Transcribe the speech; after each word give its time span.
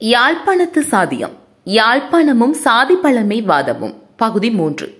யாழ்ப்பாணத்து 0.00 0.80
சாதியம். 0.90 1.30
யாழ்ப்பாணமும் 1.64 2.50
சாதி 2.50 2.94
பழமை 2.94 3.42
வாதமும். 3.42 4.02
பகுதி 4.16 4.50
மூன்று. 4.50 4.98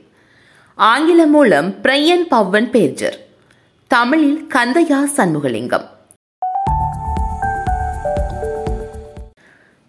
ஆங்கிலம் 0.75 1.31
மூலம் 1.31 1.75
பிரையன் 1.83 2.27
பவன் 2.29 2.71
பேர்ஜர். 2.71 3.15
தமிழில் 3.87 4.47
கந்தையா 4.55 5.05
சண்முகலிங்கம். 5.17 5.85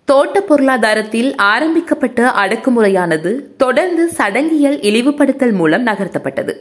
தோட்ட 0.06 0.42
பொருளாதாரத்தில் 0.42 1.36
ஆரம்பிக்கப்பட்ட 1.36 2.30
அடக்குமுறையானது 2.30 3.56
தொடர்ந்து 3.58 4.12
சடங்கியல் 4.18 4.80
இழிவுபடுத்தல் 4.80 5.52
மூலம் 5.52 5.86
நகர்த்தப்பட்டது. 5.86 6.56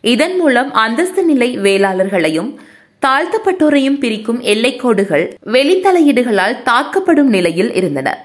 இதன் 0.00 0.36
மூலம் 0.36 0.72
அந்தஸ்து 0.72 1.24
நிலை 1.24 1.58
வேளாளர்களையும் 1.58 2.56
தாழ்த்தப்பட்டோரையும் 3.06 3.98
பிரிக்கும் 3.98 4.40
எல்லைக்கோடுகள் 4.42 5.24
வெளித்தலையீடுகளால் 5.46 6.62
தாக்கப்படும் 6.62 7.30
நிலையில் 7.36 7.74
இருந்தன. 7.74 8.24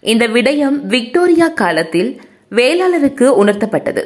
இந்த 0.00 0.28
விடயம் 0.28 0.78
விக்டோரியா 0.82 1.48
காலத்தில் 1.48 2.20
வேளாளருக்கு 2.50 3.26
உணர்த்தப்பட்டது. 3.44 4.02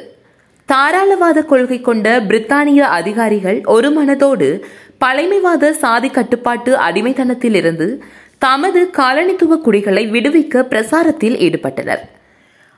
தாராளவாத 0.65 1.45
கொள்கை 1.45 1.81
கொண்ட 1.81 2.19
பிரித்தானிய 2.19 2.77
அதிகாரிகள் 2.77 3.61
ஒரு 3.65 3.89
மனதோடு 3.89 4.61
பழமைவாத 4.97 5.73
சாதி 5.73 6.09
கட்டுப்பாட்டு 6.09 6.75
அடிமைத்தனத்திலிருந்து 6.75 7.99
தமது 8.37 8.89
காலனித்துவ 8.97 9.57
குடிகளை 9.57 10.11
விடுவிக்க 10.11 10.63
பிரசாரத்தில் 10.69 11.37
ஈடுபட்டனர். 11.47 12.03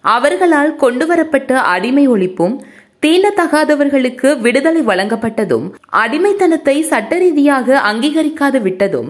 அவர்களால் 0.02 0.76
கொண்டுவரப்பட்ட 0.76 1.62
அடிமை 1.62 2.10
ஒழிப்பும் 2.10 2.58
தீண்டத்தகாதவர்களுக்கு 3.06 4.40
விடுதலை 4.40 4.82
வழங்கப்பட்டதும் 4.82 5.68
அடிமைத்தனத்தை 5.90 6.82
சட்ட 6.82 7.18
ரீதியாக 7.18 7.82
அங்கீகரிக்காது 7.92 8.60
விட்டதும் 8.62 9.10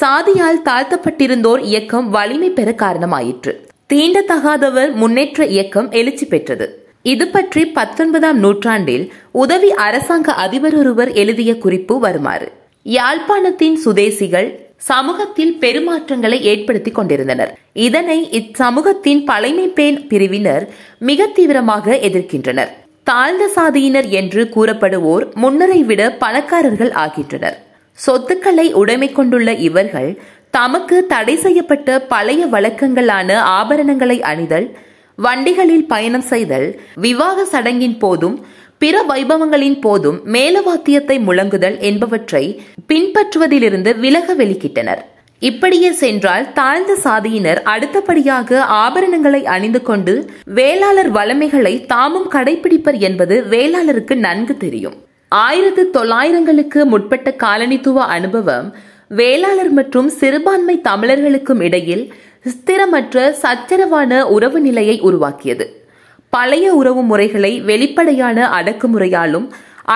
சாதியால் 0.00 0.60
தாழ்த்தப்பட்டிருந்தோர் 0.64 1.62
இயக்கம் 1.62 2.10
வலிமை 2.10 2.50
பெற 2.50 2.74
காரணமாயிற்று. 2.82 3.52
தீண்டத்தகாதவர் 3.92 4.92
முன்னேற்ற 4.92 5.46
இயக்கம் 5.46 5.90
எழுச்சி 5.90 6.26
பெற்றது. 6.26 6.66
இது 7.02 7.28
பற்றி 7.28 7.66
பத்தொன்பதாம் 7.66 8.38
நூற்றாண்டில் 8.38 9.12
உதவி 9.32 9.70
அரசாங்க 9.86 10.32
அதிபர் 10.32 10.76
ஒருவர் 10.76 11.12
எழுதிய 11.12 11.58
குறிப்பு 11.58 11.98
வருமாறு. 11.98 12.52
யாழ்ப்பாணத்தின் 12.84 13.78
சுதேசிகள் 13.84 14.50
சமூகத்தில் 14.76 15.54
பெருமாற்றங்களை 15.58 16.42
ஏற்படுத்திக் 16.42 16.94
கொண்டிருந்தனர். 16.94 17.58
இதனை 17.72 18.28
இச்சமூகத்தின் 18.40 19.24
பழைமை 19.24 19.66
பேன் 19.68 20.06
பிரிவினர் 20.06 20.66
மிக 20.98 21.26
தீவிரமாக 21.26 21.98
எதிர்க்கின்றனர். 22.02 22.72
தாழ்ந்த 23.10 23.44
சாதியினர் 23.56 24.08
என்று 24.20 24.42
கூறப்படுவோர் 24.54 25.24
முன்னரை 25.34 25.78
விட 25.82 26.02
பணக்காரர்கள் 26.22 26.92
ஆகின்றனர். 27.04 27.56
சொத்துக்களை 27.98 28.66
உடைமை 28.72 29.08
கொண்டுள்ள 29.12 29.50
இவர்கள் 29.68 30.10
தமக்கு 30.56 30.96
தடை 31.06 31.34
செய்யப்பட்ட 31.36 31.98
பழைய 32.12 32.46
வழக்கங்களான 32.46 33.36
ஆபரணங்களை 33.58 34.16
அணிதல் 34.30 34.68
வண்டிகளில் 35.18 35.86
பயணம் 35.92 36.26
செய்தல் 36.32 36.68
விவாக 36.94 37.44
சடங்கின் 37.52 37.98
போதும் 37.98 38.36
பிற 38.78 38.96
வைபவங்களின் 39.08 39.78
போதும் 39.80 40.18
மேலவாத்தியத்தை 40.34 41.16
முழங்குதல் 41.20 41.78
என்பவற்றை 41.88 42.44
பின்பற்றுவதிலிருந்து 42.88 43.92
விலக 43.98 44.34
வெளிக்கிட்டனர். 44.34 45.02
இப்படியே 45.48 45.90
சென்றால் 45.92 46.52
தாழ்ந்த 46.52 46.92
சாதியினர் 47.04 47.60
அடுத்தபடியாக 47.62 48.58
ஆபரணங்களை 48.84 49.40
அணிந்து 49.44 49.80
கொண்டு 49.82 50.14
வேளாளர் 50.44 51.10
வளமைகளை 51.10 51.86
தாமும் 51.86 52.28
கடைபிடிப்பர் 52.30 52.98
என்பது 52.98 53.36
வேளாளருக்கு 53.50 54.14
நன்கு 54.14 54.56
தெரியும். 54.56 54.96
ஆயிரத்து 55.28 55.82
தொள்ளாயிரங்களுக்கு 55.94 56.84
முற்பட்ட 56.84 57.34
காலனித்துவ 57.42 58.04
அனுபவம் 58.16 58.68
வேளாளர் 59.08 59.70
மற்றும் 59.70 60.08
சிறுபான்மை 60.08 60.80
தமிழர்களுக்கும் 60.80 61.60
இடையில் 61.60 62.04
ஸ்திரமற்ற 62.52 63.34
சச்சரவான 63.42 64.22
உறவு 64.36 64.60
நிலையை 64.60 65.00
உருவாக்கியது. 65.00 65.66
பழைய 66.32 66.66
உறவு 66.72 67.02
முறைகளை 67.02 67.60
வெளிப்படையான 67.60 68.38
அடக்குமுறையாலும் 68.58 69.46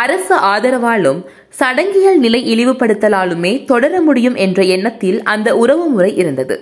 அரசு 0.02 0.36
ஆதரவாலும் 0.52 1.20
சடங்கியல் 1.58 2.20
நிலை 2.24 2.40
இழிவுபடுத்தலாலுமே 2.52 3.52
தொடர 3.64 4.00
முடியும் 4.00 4.36
என்ற 4.44 4.62
எண்ணத்தில் 4.74 5.18
அந்த 5.32 5.48
உறவு 5.62 5.86
முறை 5.88 6.10
இருந்தது. 6.16 6.56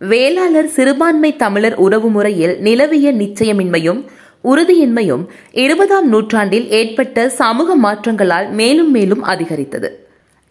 வேளாளர் 0.00 0.70
சிறுபான்மை 0.76 1.30
தமிழர் 1.36 1.76
உறவு 1.86 2.08
முறையில் 2.10 2.54
நிலவிய 2.66 3.12
நிச்சயமின்மையும் 3.12 4.00
உறுதியின்மையும் 4.44 5.24
இருபதாம் 5.62 6.08
நூற்றாண்டில் 6.08 6.68
ஏற்பட்ட 6.80 7.28
சமூக 7.40 7.76
மாற்றங்களால் 7.76 8.46
மேலும் 8.60 8.90
மேலும் 8.90 9.22
அதிகரித்தது. 9.22 9.88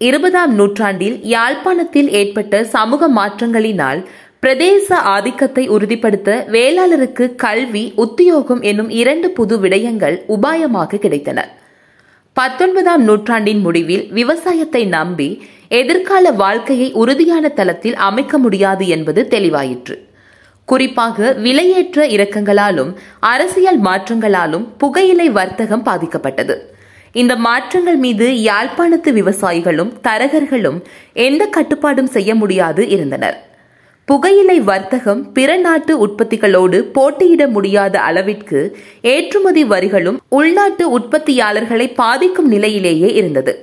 இருபதாம் 0.02 0.54
நூற்றாண்டில் 0.54 1.18
யாழ்ப்பாணத்தில் 1.36 2.10
ஏற்பட்ட 2.20 2.64
சமூக 2.76 3.10
மாற்றங்களினால் 3.20 4.02
பிரதேச 4.44 4.88
ஆதிக்கத்தை 5.16 5.64
உறுதிப்படுத்த 5.68 6.30
வேளாளருக்கு 6.56 7.26
கல்வி 7.46 7.86
உத்தியோகம் 7.96 8.62
என்னும் 8.62 8.92
இரண்டு 9.02 9.30
புது 9.32 9.56
விடயங்கள் 9.60 10.18
உபாயமாக 10.36 11.00
கிடைத்தன. 11.06 11.40
பத்தொன்பதாம் 12.40 13.04
நூற்றாண்டின் 13.04 13.60
முடிவில் 13.60 14.12
விவசாயத்தை 14.12 14.86
நம்பி 14.86 15.28
எதிர்கால 15.68 16.32
வாழ்க்கையை 16.32 16.92
உறுதியான 16.92 17.50
தளத்தில் 17.50 17.96
அமைக்க 17.96 18.38
முடியாது 18.38 18.88
என்பது 18.88 19.28
தெளிவாயிற்று. 19.30 19.96
குறிப்பாக 20.66 21.34
விலையேற்ற 21.44 22.06
இறக்கங்களாலும் 22.16 22.92
அரசியல் 23.20 23.82
மாற்றங்களாலும் 23.82 24.66
புகையிலை 24.78 25.30
வர்த்தகம் 25.30 25.86
பாதிக்கப்பட்டது. 25.86 26.56
இந்த 27.14 27.36
மாற்றங்கள் 27.36 27.96
மீது 27.96 28.30
யாழ்ப்பாணத்து 28.50 29.12
விவசாயிகளும் 29.20 29.92
தரகர்களும் 30.08 30.80
எந்த 31.14 31.46
கட்டுப்பாடும் 31.46 32.14
செய்ய 32.16 32.36
முடியாது 32.36 32.88
இருந்தனர். 32.90 33.49
புகையிலை 34.10 34.56
வர்த்தகம் 34.60 35.20
பிற 35.32 35.58
நாட்டு 35.58 35.94
உற்பத்திகளோடு 36.08 36.78
போட்டியிட 36.96 37.48
முடியாத 37.48 37.96
அளவிற்கு 38.00 38.60
ஏற்றுமதி 39.02 39.64
வரிகளும் 39.64 40.18
உள்நாட்டு 40.30 40.86
உற்பத்தியாளர்களை 41.00 41.88
பாதிக்கும் 41.94 42.48
நிலையிலேயே 42.48 43.10
இருந்தது. 43.14 43.54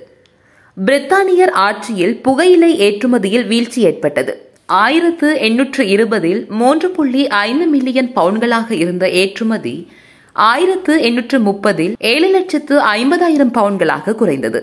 பிரித்தானியர் 0.76 1.52
ஆட்சியில் 1.66 2.14
புகையிலை 2.22 2.70
ஏற்றுமதியில் 2.78 3.46
வீழ்ச்சி 3.46 3.82
ஏற்பட்டது. 3.82 4.34
ஆயிரத்து 4.66 5.28
எண்ணூற்று 5.40 5.84
இருபதில் 5.88 6.46
மூன்று 6.60 6.90
புள்ளி 6.90 7.26
ஐந்து 7.26 7.66
மில்லியன் 7.66 8.12
பவுன்களாக 8.16 8.70
இருந்த 8.70 9.10
ஏற்றுமதி 9.22 9.76
ஆயிரத்து 10.36 10.94
எண்ணூற்று 11.02 11.38
முப்பதில் 11.40 11.94
ஏழு 11.98 12.30
லட்சத்து 12.30 12.76
ஐம்பதாயிரம் 12.94 13.54
பவுன்களாக 13.58 14.14
குறைந்தது. 14.14 14.62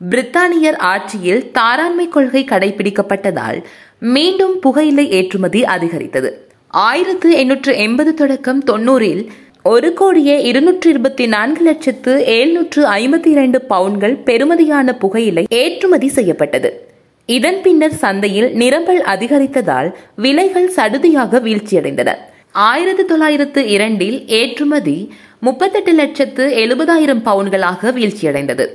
பிரித்தானியர் 0.00 0.76
ஆட்சியில் 0.92 1.50
தாராண்மை 1.50 2.08
கொள்கை 2.08 2.44
கடைபிடிக்கப்பட்டதால் 2.44 3.58
மீண்டும் 3.98 4.58
புகையிலை 4.58 5.10
ஏற்றுமதி 5.10 5.64
அதிகரித்தது. 5.64 6.48
ஆயிரத்து 6.68 7.30
எண்ணூற்று 7.30 7.76
எண்பது 7.76 8.14
தொடக்கம் 8.14 8.64
தொன்னூறில் 8.64 9.26
ஒரு 9.62 9.92
கோடியே 9.92 10.42
இருநூற்று 10.42 10.90
இருபத்தி 10.90 11.26
நான்கு 11.26 11.62
லட்சத்து 11.62 12.24
எழுநூற்று 12.24 12.90
ஐம்பத்தி 12.90 13.26
இரண்டு 13.26 13.60
பவுன்கள் 13.60 14.16
பெறுமதியான 14.24 14.98
புகையிலை 14.98 15.46
ஏற்றுமதி 15.48 16.08
செய்யப்பட்டது. 16.08 16.88
இதன் 17.26 17.62
பின்னர் 17.62 17.94
சந்தையில் 17.94 18.52
நிரம்பல் 18.52 19.02
அதிகரித்ததால் 19.02 19.94
விலைகள் 20.16 20.72
சடுதியாக 20.76 21.40
வீழ்ச்சியடைந்தன. 21.40 22.14
ஆயிரத்தி 22.52 23.04
தொள்ளாயிரத்து 23.04 23.68
இரண்டில் 23.68 24.28
ஏற்றுமதி 24.28 25.12
முப்பத்தெட்டு 25.40 25.92
லட்சத்து 25.92 26.48
எழுபதாயிரம் 26.48 27.22
பவுன்களாக 27.24 27.92
வீழ்ச்சியடைந்தது. 27.92 28.66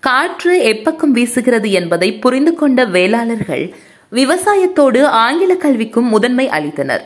காற்று 0.00 0.58
எப்பக்கம் 0.58 1.12
வீசுகிறது 1.14 1.70
என்பதை 1.70 2.14
புரிந்து 2.14 2.54
கொண்ட 2.54 2.84
வேளாளர்கள் 2.84 3.74
விவசாயத்தோடு 4.16 5.06
ஆங்கில 5.06 5.54
கல்விக்கும் 5.54 6.08
முதன்மை 6.08 6.48
அளித்தனர். 6.48 7.04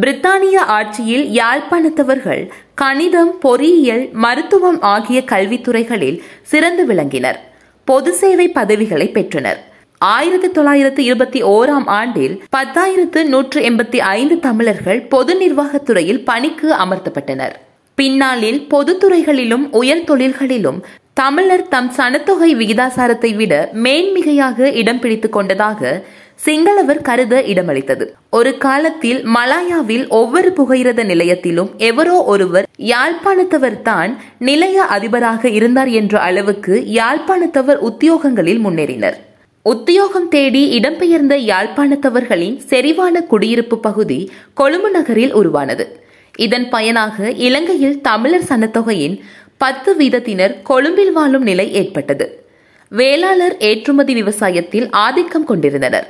பிரித்தானிய 0.00 0.56
ஆட்சியில் 0.56 1.40
யாழ்ப்பாணத்தவர்கள் 1.40 2.48
கணிதம் 2.74 3.38
பொறியியல் 3.38 4.08
மருத்துவம் 4.12 4.80
ஆகிய 4.80 5.22
கல்வித்துறைகளில் 5.26 6.18
சிறந்து 6.42 6.86
விளங்கினர். 6.86 7.38
பொது 7.84 8.12
சேவை 8.12 8.48
பதவிகளை 8.48 9.08
பெற்றனர். 9.08 9.64
ஆயிரத்தி 9.98 10.60
தொள்ளாயிரத்தி 10.60 10.98
இருபத்தி 10.98 11.42
ஓராம் 11.42 11.86
ஆண்டில் 11.86 12.42
பத்தாயிரத்து 12.56 13.22
நூற்று 13.24 13.60
எண்பத்தி 13.60 13.96
ஐந்து 13.96 14.40
தமிழர்கள் 14.40 15.00
பொது 15.00 15.34
நிர்வாகத்துறையில் 15.34 16.24
பணிக்கு 16.24 16.74
அமர்த்தப்பட்டனர். 16.74 17.52
பின்னாளில் 17.94 18.66
பொதுத்துறைகளிலும் 18.70 19.70
உயர் 19.70 20.04
தொழில்களிலும் 20.04 20.84
தமிழர் 21.14 21.68
தம் 21.68 21.92
சனத்தொகை 21.96 22.50
விகிதாசாரத்தை 22.54 23.36
விட 23.36 23.70
மேன்மிகையாக 23.74 24.74
இடம் 24.74 25.00
பிடித்துக் 25.00 25.32
கொண்டதாக 25.32 26.04
சிங்களவர் 26.44 27.00
கருத 27.02 27.42
இடமளித்தது. 27.52 28.04
ஒரு 28.30 28.58
காலத்தில் 28.58 29.20
மலாயாவில் 29.36 30.08
ஒவ்வொரு 30.08 30.50
புகையிரத 30.58 31.04
நிலையத்திலும் 31.04 31.70
எவரோ 31.76 32.22
ஒருவர் 32.22 32.66
யாழ்ப்பாணத்தவர் 32.76 33.82
தான் 33.82 34.12
நிலைய 34.38 34.82
அதிபராக 34.82 35.48
இருந்தார் 35.48 35.88
என்ற 36.00 36.20
அளவுக்கு 36.20 36.74
யாழ்ப்பாணத்தவர் 36.98 37.80
உத்தியோகங்களில் 37.88 38.60
முன்னேறினர். 38.66 39.16
உத்தியோகம் 39.62 40.28
தேடி 40.28 40.62
இடம்பெயர்ந்த 40.78 41.36
யாழ்ப்பாணத்தவர்களின் 41.52 42.58
செறிவான 42.70 43.22
குடியிருப்பு 43.26 43.78
பகுதி 43.78 44.30
கொழும்பு 44.54 44.90
நகரில் 44.90 45.32
உருவானது. 45.32 45.86
இதன் 46.34 46.68
பயனாக 46.68 47.30
இலங்கையில் 47.30 48.00
தமிழர் 48.00 48.48
சனத்தொகையின் 48.48 49.16
பத்து 49.56 49.92
வீதத்தினர் 49.94 50.54
கொழும்பில் 50.62 51.12
வாழும் 51.12 51.42
நிலை 51.42 51.72
ஏற்பட்டது. 51.72 52.46
வேளாளர் 52.88 53.56
ஏற்றுமதி 53.58 54.22
விவசாயத்தில் 54.22 54.86
ஆதிக்கம் 54.90 55.44
கொண்டிருந்தனர். 55.44 56.08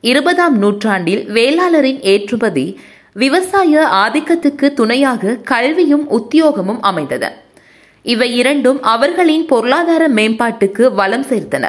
இருபதாம் 0.00 0.58
நூற்றாண்டில் 0.58 1.22
வேளாளரின் 1.30 2.00
ஏற்றுமதி 2.02 2.80
விவசாய 3.12 3.88
ஆதிக்கத்துக்கு 3.94 4.72
துணையாக 4.72 5.34
கல்வியும் 5.34 6.08
உத்தியோகமும் 6.08 6.82
அமைந்தது. 6.82 7.28
இவை 8.02 8.36
இரண்டும் 8.36 8.82
அவர்களின் 8.82 9.44
பொருளாதார 9.46 10.08
மேம்பாட்டுக்கு 10.08 10.94
வளம் 10.94 11.26
சேர்த்தன. 11.26 11.68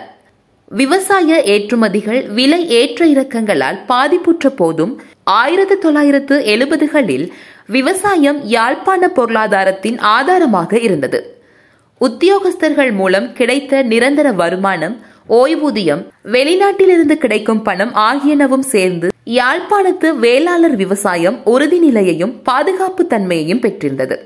விவசாய 0.68 1.42
ஏற்றுமதிகள் 1.46 2.22
விலை 2.34 2.70
ஏற்ற 2.70 3.06
இறக்கங்களால் 3.06 3.80
பாதிப்புற்ற 3.88 4.50
போதும் 4.56 5.02
ஆயிரத்து 5.24 5.78
தொள்ளாயிரத்து 5.78 6.38
எழுபதுகளில் 6.46 7.32
விவசாயம் 7.68 8.40
யாழ்ப்பாண 8.46 9.08
பொருளாதாரத்தின் 9.08 10.00
ஆதாரமாக 10.00 10.80
இருந்தது. 10.80 11.20
உத்தியோகஸ்தர்கள் 12.02 12.92
மூலம் 12.92 13.34
கிடைத்த 13.34 13.82
நிரந்தர 13.82 14.32
வருமானம் 14.32 14.96
ஓய்வூதியம் 15.36 16.02
வெளிநாட்டிலிருந்து 16.24 17.16
கிடைக்கும் 17.18 17.62
பணம் 17.62 17.94
ஆகியனவும் 17.96 18.66
சேர்ந்து 18.74 19.08
யாழ்ப்பாணத்து 19.26 20.08
வேளாளர் 20.16 20.76
விவசாயம் 20.76 21.38
உறுதிநிலையையும் 21.46 22.34
பாதுகாப்பு 22.44 23.08
தன்மையையும் 23.08 23.60
பெற்றிருந்தது. 23.60 24.18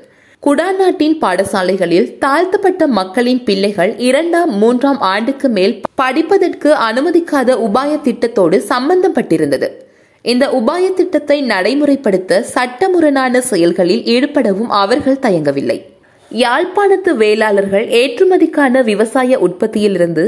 குடாநாட்டின் 0.44 1.16
பாடசாலைகளில் 1.22 2.18
தாழ்த்தப்பட்ட 2.18 2.88
மக்களின் 2.88 3.44
பிள்ளைகள் 3.44 3.98
இரண்டாம் 3.98 4.52
மூன்றாம் 4.52 5.00
ஆண்டுக்கு 5.00 5.50
மேல் 5.50 5.82
படிப்பதற்கு 5.96 6.72
அனுமதிக்காத 6.74 7.58
உபாய 7.68 8.02
திட்டத்தோடு 8.04 8.60
சம்பந்தப்பட்டிருந்தது. 8.70 9.70
இந்த 10.22 10.48
உபாய 10.48 10.94
திட்டத்தை 10.94 11.44
நடைமுறைப்படுத்த 11.44 12.44
சட்டமுரணான 12.56 13.38
செயல்களில் 13.38 14.04
ஈடுபடவும் 14.04 14.72
அவர்கள் 14.84 15.24
தயங்கவில்லை. 15.28 15.78
யாழ்ப்பாணத்து 16.32 17.12
வேளாளர்கள் 17.16 17.86
ஏற்றுமதிக்கான 17.88 18.84
விவசாய 18.84 19.38
உற்பத்தியிலிருந்து 19.40 20.24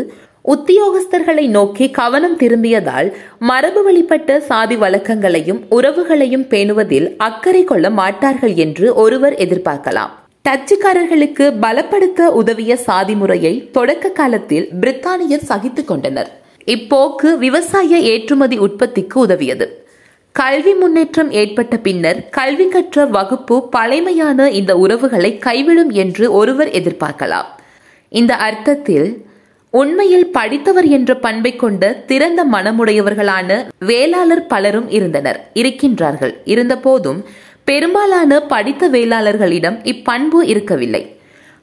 உத்தியோகஸ்தர்களை 0.51 1.47
நோக்கி 1.47 1.89
கவனம் 1.89 2.37
திரும்பியதால் 2.37 3.13
மரபு 3.39 3.83
வழிபட்ட 3.83 4.39
சாதி 4.39 4.75
வழக்கங்களையும் 4.75 5.65
உறவுகளையும் 5.71 6.45
பேணுவதில் 6.49 7.15
அக்கறை 7.17 7.63
கொள்ள 7.63 7.89
மாட்டார்கள் 7.89 8.53
என்று 8.53 8.93
ஒருவர் 8.93 9.33
எதிர்பார்க்கலாம். 9.33 10.09
டச்சுக்காரர்களுக்கு 10.49 11.53
பலப்படுத்த 11.61 12.21
உதவிய 12.21 12.75
சாதி 12.75 13.15
முறையை 13.15 13.71
தொடக்க 13.71 14.09
காலத்தில் 14.09 14.69
பிரித்தானியர் 14.81 15.43
சகித்துக் 15.43 15.87
கொண்டனர். 15.87 16.41
இப்போக்கு 16.65 17.37
விவசாய 17.37 17.97
ஏற்றுமதி 17.97 18.57
உற்பத்திக்கு 18.59 19.19
உதவியது. 19.19 19.85
கல்வி 20.31 20.73
முன்னேற்றம் 20.73 21.31
ஏற்பட்ட 21.31 21.77
பின்னர் 21.77 22.29
கல்வி 22.29 22.67
கற்ற 22.67 23.05
வகுப்பு 23.05 23.69
பழைமையான 23.69 24.49
இந்த 24.51 24.77
உறவுகளை 24.77 25.39
கைவிடும் 25.45 25.89
என்று 25.89 26.31
ஒருவர் 26.31 26.67
எதிர்பார்க்கலாம். 26.67 27.49
இந்த 28.09 28.35
அர்த்தத்தில் 28.35 29.25
உண்மையில் 29.69 30.27
படித்தவர் 30.27 30.85
என்ற 30.85 31.15
பண்பை 31.15 31.55
கொண்ட 31.55 31.93
திறந்த 31.93 32.45
மனமுடையவர்களான 32.51 33.65
வேளாளர் 33.79 34.47
பலரும் 34.47 34.89
இருந்தனர் 34.89 35.39
இருக்கின்றார்கள். 35.53 36.33
இருந்தபோதும் 36.43 37.25
பெரும்பாலான 37.63 38.39
படித்த 38.39 38.89
வேளாளர்களிடம் 38.89 39.77
இப்பண்பு 39.83 40.39
இருக்கவில்லை. 40.43 41.15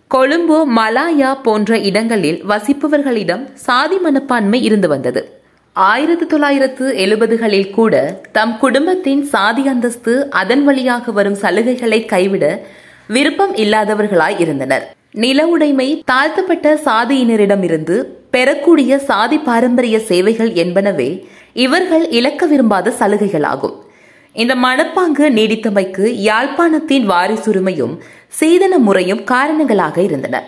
கொழும்பு 0.08 0.58
மலாயா 0.76 1.30
போன்ற 1.42 1.78
இடங்களில் 1.78 2.44
வசிப்பவர்களிடம் 2.44 3.44
சாதி 3.54 3.98
மனப்பான்மை 3.98 4.62
இருந்து 4.62 4.88
வந்தது. 4.88 5.42
ஆயிரத்தி 5.72 6.26
தொள்ளாயிரத்து 6.26 6.94
எழுபதுகளில் 7.04 7.70
கூட 7.70 8.20
தம் 8.32 8.58
குடும்பத்தின் 8.58 9.22
சாதி 9.22 9.66
அந்தஸ்து 9.68 10.30
அதன் 10.30 10.64
வழியாக 10.64 11.12
வரும் 11.12 11.38
சலுகைகளை 11.42 12.06
கைவிட 12.06 12.60
விருப்பம் 13.06 13.54
இல்லாதவர்களாய் 13.54 14.40
இருந்தனர். 14.40 14.94
நில 15.22 15.40
உடைமை 15.46 16.02
தாழ்த்தப்பட்ட 16.06 16.68
சாதியினரிடமிருந்து 16.84 17.96
பெறக்கூடிய 18.30 18.98
சாதி 18.98 19.38
பாரம்பரிய 19.38 19.96
சேவைகள் 19.98 20.50
என்பனவே 20.52 21.08
இவர்கள் 21.52 22.08
இழக்க 22.08 22.46
விரும்பாத 22.46 22.92
சலுகைகளாகும். 22.98 23.76
இந்த 24.32 24.54
மனப்பாங்கு 24.54 25.26
நீடித்தமைக்கு 25.38 26.04
யாழ்ப்பாணத்தின் 26.30 27.06
வாரிசுரிமையும் 27.10 27.94
சீதன 28.28 28.78
முறையும் 28.78 29.24
காரணங்களாக 29.24 29.96
இருந்தன. 30.02 30.42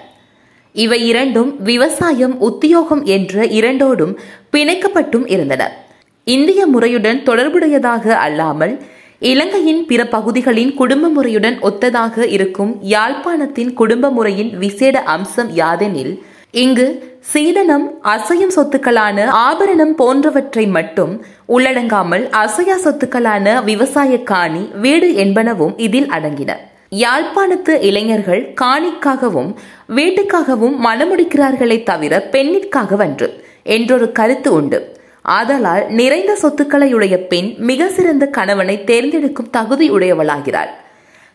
இவை 0.73 1.07
இரண்டும் 1.07 1.63
விவசாயம் 1.63 2.37
உத்தியோகம் 2.41 3.05
என்ற 3.05 3.45
இரண்டோடும் 3.59 4.15
பிணைக்கப்பட்டும் 4.53 5.27
இருந்தன. 5.27 5.73
இந்திய 6.25 6.67
முறையுடன் 6.67 7.23
தொடர்புடையதாக 7.23 8.15
அல்லாமல் 8.27 8.75
இலங்கையின் 9.23 9.87
பிற 9.87 10.05
பகுதிகளின் 10.05 10.75
குடும்ப 10.75 11.09
முறையுடன் 11.09 11.59
ஒத்ததாக 11.61 12.27
இருக்கும் 12.27 12.73
யாழ்ப்பாணத்தின் 12.83 13.73
குடும்ப 13.73 14.11
முறையின் 14.11 14.59
விசேட 14.59 15.03
அம்சம் 15.03 15.51
யாதெனில் 15.51 16.21
இங்கு 16.51 17.17
சீதனம் 17.33 17.87
அசையும் 18.03 18.53
சொத்துக்களான 18.57 19.25
ஆபரணம் 19.25 19.95
போன்றவற்றை 19.95 20.67
மட்டும் 20.67 21.25
உள்ளடங்காமல் 21.47 22.29
அசையா 22.31 22.77
சொத்துக்களான 22.85 23.65
விவசாய 23.65 24.23
காணி 24.23 24.71
வீடு 24.81 25.09
என்பனவும் 25.15 25.75
இதில் 25.77 26.09
அடங்கின. 26.09 26.53
யாழ்ப்பாணத்து 26.91 27.83
இளைஞர்கள் 27.83 28.55
காணிக்காகவும் 28.61 29.51
வீட்டுக்காகவும் 29.89 30.77
மனமுடிக்கிறார்களே 30.85 31.83
தவிர 31.83 32.29
பெண்ணிற்காகவன்று 32.33 33.29
என்றொரு 33.63 34.13
கருத்து 34.13 34.53
உண்டு. 34.53 34.96
ஆதலால் 35.27 35.87
நிறைந்த 35.89 36.37
சொத்துக்களையுடைய 36.43 37.17
பெண் 37.17 37.55
மிக 37.59 37.89
சிறந்த 37.89 38.27
கணவனை 38.27 38.85
தேர்ந்தெடுக்கும் 38.85 39.51
தகுதி 39.51 39.91
உடையவளாகிறாள். 39.91 40.71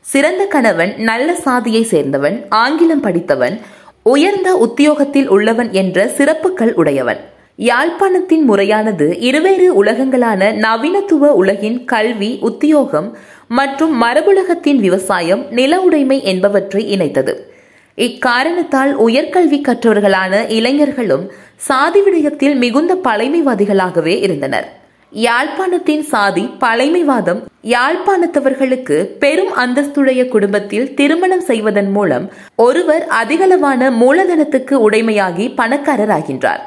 சிறந்த 0.02 0.46
கணவன் 0.46 0.94
நல்ல 0.98 1.34
சாதியை 1.34 1.88
சேர்ந்தவன் 1.92 2.46
ஆங்கிலம் 2.50 3.00
படித்தவன் 3.00 3.60
உயர்ந்த 4.04 4.56
உத்தியோகத்தில் 4.56 5.28
உள்ளவன் 5.28 5.72
என்ற 5.72 6.08
சிறப்புகள் 6.08 6.74
உடையவன். 6.74 7.20
யாழ்ப்பாணத்தின் 7.58 8.46
முறையானது 8.48 9.18
இருவேறு 9.20 9.84
உலகங்களான 9.84 10.52
நவீனத்துவ 10.52 11.28
உலகின் 11.42 11.86
கல்வி 11.86 12.38
உத்தியோகம் 12.42 13.18
மற்றும் 13.48 14.02
மரபுலகத்தின் 14.02 14.76
விவசாயம் 14.76 15.46
நில 15.50 15.80
உடைமை 15.80 16.24
என்பவற்றை 16.24 16.98
இணைத்தது. 16.98 17.51
இக்காரணத்தால் 17.96 18.98
உயர்கல்வி 18.98 19.62
கற்றவர்களான 19.62 20.50
இளைஞர்களும் 20.50 21.32
சாதி 21.58 22.00
விடயத்தில் 22.00 22.56
மிகுந்த 22.56 22.96
பழைமைவாதிகளாகவே 23.04 24.22
இருந்தனர். 24.22 24.80
யாழ்ப்பாணத்தின் 25.14 26.00
சாதி 26.00 26.50
பழைமைவாதம் 26.60 27.42
யாழ்ப்பாணத்தவர்களுக்கு 27.64 29.04
பெரும் 29.04 29.54
அந்தஸ்துடைய 29.56 30.28
குடும்பத்தில் 30.28 30.94
திருமணம் 30.94 31.42
செய்வதன் 31.42 31.92
மூலம் 31.92 32.32
ஒருவர் 32.56 33.08
அதிகளவான 33.24 33.92
மூலதனத்துக்கு 33.92 34.90
உடைமையாகி 34.90 35.54
பணக்காரராகின்றார். 35.58 36.60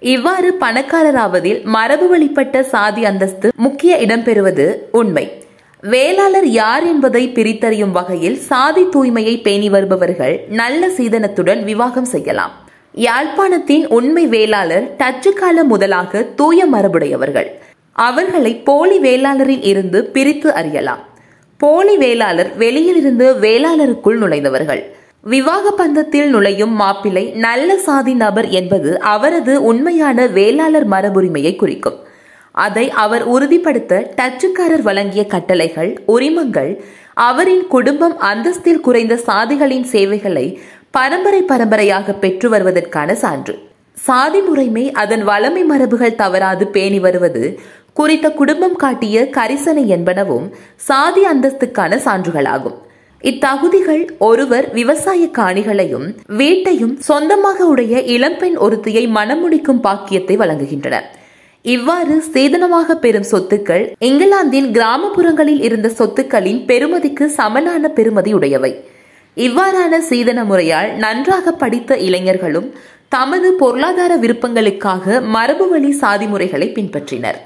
இவ்வாறு 0.00 0.56
பணக்காரராவதில் 0.60 1.62
மரபு 1.62 2.08
வழிபட்ட 2.08 2.62
சாதி 2.62 3.04
அந்தஸ்து 3.04 3.52
முக்கிய 3.56 3.96
இடம்பெறுவது 3.96 4.74
உண்மை. 4.92 5.44
வேளாளர் 5.92 6.46
யார் 6.46 6.84
என்பதை 6.86 7.28
பிரித்தறியும் 7.28 7.90
வகையில் 7.90 8.36
சாதி 8.36 8.82
தூய்மையை 8.84 9.42
பேணி 9.42 9.68
வருபவர்கள் 9.68 10.44
நல்ல 10.48 10.88
சீதனத்துடன் 10.88 11.64
விவாகம் 11.64 12.04
செய்யலாம். 12.04 12.54
யாழ்ப்பாணத்தின் 12.96 13.86
உண்மை 13.88 14.26
வேளாளர் 14.26 14.96
டச்சு 14.96 15.32
காலம் 15.32 15.66
முதலாக 15.66 16.22
தூய 16.22 16.66
மரபுடையவர்கள். 16.66 17.48
அவர்களை 17.92 18.56
போலி 18.56 18.98
வேளாளரில் 18.98 19.62
இருந்து 19.62 20.04
பிரித்து 20.04 20.54
அறியலாம். 20.54 21.04
போலி 21.56 21.96
வேளாளர் 21.96 22.56
வெளியிலிருந்து 22.56 23.34
வேளாளருக்குள் 23.34 24.18
நுழைந்தவர்கள். 24.18 24.82
விவாக 25.22 25.74
பந்தத்தில் 25.78 26.28
நுழையும் 26.28 26.72
மாப்பிள்ளை 26.72 27.24
நல்ல 27.30 27.78
சாதி 27.78 28.14
நபர் 28.14 28.48
என்பது 28.48 29.00
அவரது 29.00 29.62
உண்மையான 29.62 30.26
வேளாளர் 30.26 30.88
மரபுரிமையை 30.88 31.56
குறிக்கும். 31.56 32.04
அதை 32.64 32.84
அவர் 33.04 33.24
உறுதிப்படுத்த 33.34 33.94
டச்சுக்காரர் 34.18 34.84
வழங்கிய 34.88 35.22
கட்டளைகள் 35.34 35.90
உரிமங்கள் 36.14 36.72
அவரின் 37.28 37.64
குடும்பம் 37.74 38.16
அந்தஸ்தில் 38.30 38.84
குறைந்த 38.86 39.14
சாதிகளின் 39.28 39.86
சேவைகளை 39.92 40.46
பரம்பரை 40.96 41.40
பரம்பரையாக 41.42 42.12
பெற்று 42.22 42.48
வருவதற்கான 42.52 43.10
சான்று. 43.22 43.54
சாதி 44.06 44.40
முறைமை 44.40 44.84
அதன் 45.02 45.24
வளமை 45.28 45.62
மரபுகள் 45.70 46.18
தவறாது 46.22 46.64
பேணி 46.66 46.98
வருவது 46.98 47.42
குறித்த 47.92 48.26
குடும்பம் 48.30 48.76
காட்டிய 48.82 49.16
கரிசனை 49.36 49.84
என்பனவும் 49.96 50.46
சாதி 50.88 51.22
அந்தஸ்துக்கான 51.32 51.98
சான்றுகளாகும். 52.06 52.78
இத்தகுதிகள் 53.24 54.02
ஒருவர் 54.28 54.66
விவசாய 54.72 55.22
காணிகளையும் 55.38 56.06
வீட்டையும் 56.40 56.94
சொந்தமாக 57.08 57.58
உடைய 57.66 58.02
இளம்பெண் 58.16 58.56
ஒருத்தியை 58.56 59.04
மனமுடிக்கும் 59.18 59.84
பாக்கியத்தை 59.86 60.36
வழங்குகின்றன. 60.36 60.98
இவ்வாறு 61.72 62.16
சேதனமாக 62.32 62.94
பெறும் 62.94 63.26
சொத்துக்கள் 63.30 63.84
இங்கிலாந்தின் 63.98 64.68
கிராமப்புறங்களில் 64.70 65.62
இருந்த 65.62 65.88
சொத்துக்களின் 65.88 66.60
பெருமதிக்கு 66.66 67.24
சமனான 67.38 67.88
பெருமதி 67.88 68.32
உடையவை. 68.34 68.70
இவ்வாறான 69.36 69.98
சீதன 69.98 70.44
முறையால் 70.44 70.90
நன்றாக 70.96 71.52
படித்த 71.52 71.98
இளைஞர்களும் 71.98 72.68
தமது 73.08 73.50
பொருளாதார 73.52 74.16
விருப்பங்களுக்காக 74.16 75.20
மரபுவழி 75.34 75.90
சாதி 75.90 76.26
முறைகளை 76.26 76.68
பின்பற்றினர். 76.68 77.40